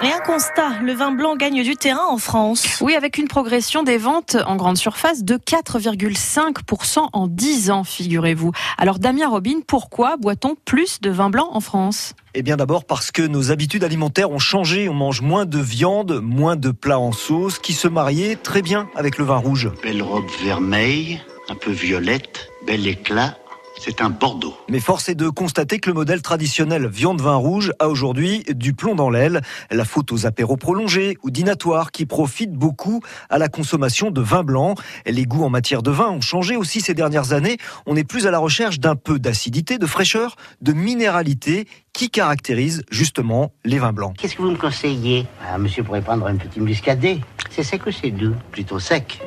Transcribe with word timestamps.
Et 0.00 0.12
un 0.12 0.20
constat, 0.20 0.78
le 0.80 0.92
vin 0.92 1.10
blanc 1.10 1.34
gagne 1.34 1.64
du 1.64 1.74
terrain 1.74 2.06
en 2.08 2.18
France. 2.18 2.78
Oui, 2.80 2.94
avec 2.94 3.18
une 3.18 3.26
progression 3.26 3.82
des 3.82 3.98
ventes 3.98 4.36
en 4.46 4.54
grande 4.54 4.76
surface 4.76 5.24
de 5.24 5.36
4,5% 5.36 7.08
en 7.12 7.26
10 7.26 7.70
ans, 7.72 7.82
figurez-vous. 7.82 8.52
Alors 8.78 9.00
Damien 9.00 9.28
Robin, 9.28 9.58
pourquoi 9.66 10.16
boit-on 10.16 10.54
plus 10.64 11.00
de 11.00 11.10
vin 11.10 11.30
blanc 11.30 11.48
en 11.52 11.58
France? 11.58 12.14
Eh 12.34 12.42
bien 12.42 12.56
d'abord 12.56 12.84
parce 12.84 13.10
que 13.10 13.22
nos 13.22 13.50
habitudes 13.50 13.82
alimentaires 13.82 14.30
ont 14.30 14.38
changé. 14.38 14.88
On 14.88 14.94
mange 14.94 15.20
moins 15.20 15.46
de 15.46 15.58
viande, 15.58 16.20
moins 16.22 16.54
de 16.54 16.70
plats 16.70 17.00
en 17.00 17.10
sauce, 17.10 17.58
qui 17.58 17.72
se 17.72 17.88
mariaient 17.88 18.36
très 18.36 18.62
bien 18.62 18.88
avec 18.94 19.18
le 19.18 19.24
vin 19.24 19.38
rouge. 19.38 19.68
Belle 19.82 20.02
robe 20.02 20.28
vermeille, 20.44 21.20
un 21.48 21.56
peu 21.56 21.72
violette, 21.72 22.50
bel 22.64 22.86
éclat 22.86 23.36
c'est 23.80 24.00
un 24.00 24.10
Bordeaux. 24.10 24.54
Mais 24.68 24.80
force 24.80 25.08
est 25.08 25.14
de 25.14 25.28
constater 25.28 25.78
que 25.78 25.88
le 25.88 25.94
modèle 25.94 26.22
traditionnel 26.22 26.86
viande-vin 26.88 27.36
rouge 27.36 27.72
a 27.78 27.88
aujourd'hui 27.88 28.44
du 28.50 28.74
plomb 28.74 28.94
dans 28.94 29.10
l'aile. 29.10 29.40
La 29.70 29.84
faute 29.84 30.12
aux 30.12 30.26
apéros 30.26 30.56
prolongés 30.56 31.16
ou 31.22 31.30
dinatoires 31.30 31.92
qui 31.92 32.06
profitent 32.06 32.52
beaucoup 32.52 33.00
à 33.30 33.38
la 33.38 33.48
consommation 33.48 34.10
de 34.10 34.20
vin 34.20 34.42
blanc. 34.42 34.74
Les 35.06 35.24
goûts 35.24 35.44
en 35.44 35.50
matière 35.50 35.82
de 35.82 35.90
vin 35.90 36.08
ont 36.08 36.20
changé 36.20 36.56
aussi 36.56 36.80
ces 36.80 36.94
dernières 36.94 37.32
années. 37.32 37.56
On 37.86 37.96
est 37.96 38.04
plus 38.04 38.26
à 38.26 38.30
la 38.30 38.38
recherche 38.38 38.80
d'un 38.80 38.96
peu 38.96 39.18
d'acidité, 39.18 39.78
de 39.78 39.86
fraîcheur, 39.86 40.36
de 40.60 40.72
minéralité 40.72 41.66
qui 41.92 42.10
caractérise 42.10 42.82
justement 42.90 43.52
les 43.64 43.78
vins 43.78 43.92
blancs. 43.92 44.14
Qu'est-ce 44.16 44.36
que 44.36 44.42
vous 44.42 44.50
me 44.50 44.56
conseillez? 44.56 45.26
Ah, 45.48 45.58
Monsieur 45.58 45.82
pourrait 45.82 46.02
prendre 46.02 46.26
un 46.26 46.36
petit 46.36 46.60
muscadet. 46.60 47.20
C'est 47.50 47.62
sec 47.62 47.86
ou 47.86 47.90
c'est 47.90 48.10
doux? 48.10 48.34
Plutôt 48.52 48.78
sec. 48.78 49.20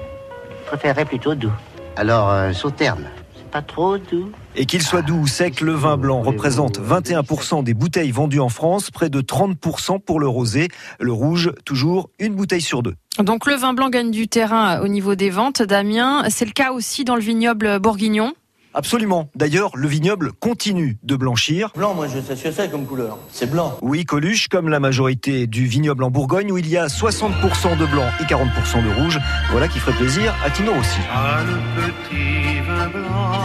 Je 0.64 0.68
préférerais 0.68 1.06
plutôt 1.06 1.36
doux. 1.36 1.52
Alors, 1.98 2.30
un 2.30 2.54
sauterne 2.54 3.10
pas 3.52 3.62
trop 3.62 3.98
doux. 3.98 4.32
Et 4.56 4.66
qu'il 4.66 4.82
soit 4.82 5.02
doux 5.02 5.20
ou 5.20 5.28
sec, 5.28 5.62
le 5.62 5.74
vin 5.74 5.98
blanc 5.98 6.22
représente 6.22 6.80
21% 6.80 7.64
des 7.64 7.74
bouteilles 7.74 8.12
vendues 8.12 8.40
en 8.40 8.50
France, 8.50 8.92
près 8.92 9.10
de 9.10 9.22
30% 9.22 10.00
pour 10.00 10.20
le 10.20 10.28
rosé. 10.28 10.70
Le 11.00 11.12
rouge, 11.12 11.52
toujours 11.66 12.10
une 12.20 12.36
bouteille 12.36 12.62
sur 12.62 12.82
deux. 12.82 12.96
Donc 13.20 13.46
le 13.46 13.56
vin 13.56 13.74
blanc 13.74 13.90
gagne 13.90 14.12
du 14.12 14.28
terrain 14.28 14.82
au 14.82 14.88
niveau 14.88 15.16
des 15.16 15.30
ventes. 15.30 15.62
Damien, 15.62 16.24
c'est 16.30 16.46
le 16.46 16.52
cas 16.52 16.72
aussi 16.72 17.04
dans 17.04 17.16
le 17.16 17.22
vignoble 17.22 17.80
bourguignon 17.80 18.34
Absolument. 18.74 19.30
D'ailleurs, 19.36 19.72
le 19.76 19.88
vignoble 19.88 20.32
continue 20.34 20.98
de 21.04 21.16
blanchir. 21.16 21.72
Blanc, 21.76 21.94
moi 21.94 22.08
je 22.08 22.20
sais 22.20 22.36
ce 22.36 22.44
que 22.44 22.52
c'est 22.52 22.70
comme 22.70 22.86
couleur. 22.86 23.18
C'est 23.32 23.50
blanc. 23.50 23.78
Oui, 23.82 24.06
Coluche, 24.06 24.48
comme 24.48 24.70
la 24.70 24.80
majorité 24.80 25.48
du 25.48 25.66
vignoble 25.66 26.04
en 26.04 26.12
Bourgogne, 26.12 26.52
où 26.52 26.58
il 26.58 26.68
y 26.68 26.78
a 26.78 26.88
60% 26.88 27.78
de 27.78 27.86
blanc 27.86 28.10
et 28.20 28.24
40% 28.24 28.84
de 28.84 29.02
rouge. 29.02 29.20
Voilà 29.52 29.68
qui 29.68 29.80
ferait 29.80 29.98
plaisir 29.98 30.34
à 30.46 30.50
Tino 30.50 30.72
aussi. 30.72 31.00
Ah, 31.14 31.40
le 31.46 31.92
petit 31.92 32.60
vin 32.62 32.88
blanc, 32.88 33.40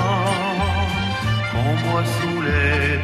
on 1.55 1.91
boit 1.91 2.05
sous 2.05 2.43
les 2.43 2.99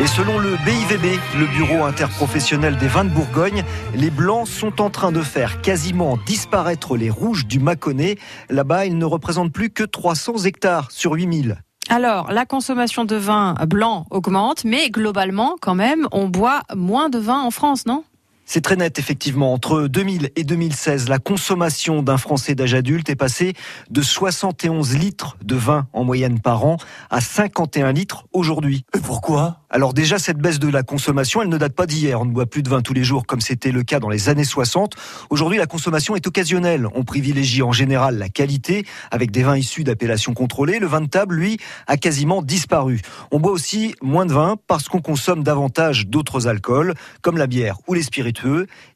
et 0.00 0.06
selon 0.06 0.38
le 0.38 0.50
BIVB, 0.64 1.18
le 1.38 1.46
Bureau 1.46 1.84
interprofessionnel 1.84 2.76
des 2.76 2.86
vins 2.86 3.04
de 3.04 3.10
Bourgogne, 3.10 3.64
les 3.94 4.10
blancs 4.10 4.46
sont 4.46 4.80
en 4.80 4.90
train 4.90 5.10
de 5.10 5.22
faire 5.22 5.60
quasiment 5.60 6.18
disparaître 6.24 6.96
les 6.96 7.10
rouges 7.10 7.46
du 7.46 7.58
Mâconnais. 7.58 8.16
Là-bas, 8.48 8.86
ils 8.86 8.96
ne 8.96 9.04
représentent 9.04 9.52
plus 9.52 9.70
que 9.70 9.82
300 9.82 10.44
hectares 10.44 10.92
sur 10.92 11.14
8000. 11.14 11.62
Alors, 11.90 12.30
la 12.30 12.46
consommation 12.46 13.04
de 13.04 13.16
vin 13.16 13.54
blanc 13.66 14.06
augmente, 14.10 14.64
mais 14.64 14.90
globalement, 14.90 15.56
quand 15.60 15.74
même, 15.74 16.06
on 16.12 16.28
boit 16.28 16.62
moins 16.76 17.08
de 17.08 17.18
vin 17.18 17.40
en 17.40 17.50
France, 17.50 17.86
non? 17.86 18.04
C'est 18.50 18.62
très 18.62 18.76
net, 18.76 18.98
effectivement. 18.98 19.52
Entre 19.52 19.88
2000 19.88 20.30
et 20.34 20.42
2016, 20.42 21.10
la 21.10 21.18
consommation 21.18 22.02
d'un 22.02 22.16
Français 22.16 22.54
d'âge 22.54 22.72
adulte 22.72 23.10
est 23.10 23.14
passée 23.14 23.52
de 23.90 24.00
71 24.00 24.96
litres 24.96 25.36
de 25.44 25.54
vin 25.54 25.86
en 25.92 26.02
moyenne 26.02 26.40
par 26.40 26.64
an 26.64 26.78
à 27.10 27.20
51 27.20 27.92
litres 27.92 28.24
aujourd'hui. 28.32 28.86
Et 28.96 29.00
pourquoi? 29.00 29.60
Alors 29.68 29.92
déjà, 29.92 30.18
cette 30.18 30.38
baisse 30.38 30.58
de 30.58 30.68
la 30.68 30.82
consommation, 30.82 31.42
elle 31.42 31.50
ne 31.50 31.58
date 31.58 31.74
pas 31.74 31.84
d'hier. 31.84 32.18
On 32.22 32.24
ne 32.24 32.32
boit 32.32 32.46
plus 32.46 32.62
de 32.62 32.70
vin 32.70 32.80
tous 32.80 32.94
les 32.94 33.04
jours 33.04 33.26
comme 33.26 33.42
c'était 33.42 33.70
le 33.70 33.82
cas 33.82 34.00
dans 34.00 34.08
les 34.08 34.30
années 34.30 34.44
60. 34.44 34.94
Aujourd'hui, 35.28 35.58
la 35.58 35.66
consommation 35.66 36.16
est 36.16 36.26
occasionnelle. 36.26 36.88
On 36.94 37.04
privilégie 37.04 37.60
en 37.60 37.72
général 37.72 38.16
la 38.16 38.30
qualité 38.30 38.86
avec 39.10 39.30
des 39.30 39.42
vins 39.42 39.58
issus 39.58 39.84
d'appellations 39.84 40.32
contrôlées. 40.32 40.78
Le 40.78 40.86
vin 40.86 41.02
de 41.02 41.06
table, 41.06 41.34
lui, 41.34 41.58
a 41.86 41.98
quasiment 41.98 42.40
disparu. 42.40 43.02
On 43.30 43.40
boit 43.40 43.52
aussi 43.52 43.94
moins 44.00 44.24
de 44.24 44.32
vin 44.32 44.56
parce 44.68 44.88
qu'on 44.88 45.02
consomme 45.02 45.42
davantage 45.42 46.06
d'autres 46.06 46.48
alcools 46.48 46.94
comme 47.20 47.36
la 47.36 47.46
bière 47.46 47.76
ou 47.86 47.92
les 47.92 48.02
spiritueux. 48.02 48.37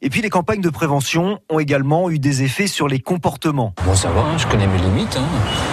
Et 0.00 0.10
puis 0.10 0.22
les 0.22 0.30
campagnes 0.30 0.60
de 0.60 0.70
prévention 0.70 1.38
ont 1.50 1.58
également 1.58 2.10
eu 2.10 2.18
des 2.18 2.42
effets 2.42 2.66
sur 2.66 2.88
les 2.88 3.00
comportements. 3.00 3.74
Bon, 3.84 3.94
ça 3.94 4.10
va, 4.10 4.20
hein, 4.20 4.38
je 4.38 4.46
connais 4.46 4.66
mes 4.66 4.78
limites. 4.78 5.16
Hein. 5.16 5.26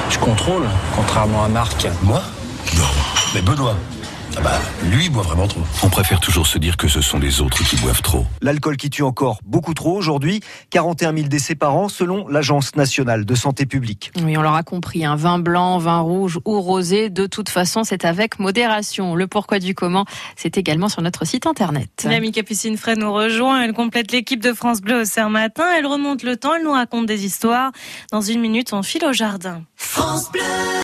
Je 0.09 0.17
contrôle, 0.19 0.63
contrairement 0.95 1.43
à 1.43 1.47
Marc. 1.47 1.87
Moi? 2.03 2.21
Non, 2.77 2.83
mais 3.33 3.41
Benoît? 3.41 3.75
Ah 4.39 4.41
bah, 4.41 4.61
lui 4.89 5.09
boit 5.09 5.23
vraiment 5.23 5.47
trop. 5.47 5.59
On 5.83 5.89
préfère 5.89 6.21
toujours 6.21 6.47
se 6.47 6.57
dire 6.57 6.77
que 6.77 6.87
ce 6.87 7.01
sont 7.01 7.19
les 7.19 7.41
autres 7.41 7.61
qui 7.65 7.75
boivent 7.75 8.01
trop. 8.01 8.25
L'alcool 8.41 8.77
qui 8.77 8.89
tue 8.89 9.03
encore 9.03 9.39
beaucoup 9.43 9.73
trop 9.73 9.97
aujourd'hui. 9.97 10.39
41 10.69 11.13
000 11.13 11.27
décès 11.27 11.55
par 11.55 11.75
an 11.75 11.89
selon 11.89 12.25
l'Agence 12.29 12.77
nationale 12.77 13.25
de 13.25 13.35
santé 13.35 13.65
publique. 13.65 14.13
Oui, 14.23 14.37
on 14.37 14.41
l'aura 14.41 14.63
compris. 14.63 15.03
Un 15.03 15.17
vin 15.17 15.39
blanc, 15.39 15.77
vin 15.77 15.99
rouge 15.99 16.39
ou 16.45 16.61
rosé, 16.61 17.09
de 17.09 17.25
toute 17.25 17.49
façon, 17.49 17.83
c'est 17.83 18.05
avec 18.05 18.39
modération. 18.39 19.13
Le 19.13 19.27
pourquoi 19.27 19.59
du 19.59 19.75
comment, 19.75 20.05
c'est 20.37 20.57
également 20.57 20.87
sur 20.87 21.01
notre 21.01 21.25
site 21.25 21.45
internet. 21.45 22.05
L'amie 22.05 22.31
Capucine 22.31 22.77
Frey 22.77 22.95
nous 22.95 23.11
rejoint. 23.11 23.61
Elle 23.61 23.73
complète 23.73 24.13
l'équipe 24.13 24.41
de 24.41 24.53
France 24.53 24.79
Bleu 24.79 25.01
au 25.01 25.05
Serre 25.05 25.29
Matin. 25.29 25.65
Elle 25.77 25.85
remonte 25.85 26.23
le 26.23 26.37
temps. 26.37 26.53
Elle 26.55 26.63
nous 26.63 26.71
raconte 26.71 27.07
des 27.07 27.25
histoires. 27.25 27.71
Dans 28.11 28.21
une 28.21 28.39
minute, 28.39 28.71
on 28.71 28.83
file 28.83 29.03
au 29.03 29.11
jardin. 29.11 29.63
France 29.75 30.31
Bleu 30.31 30.41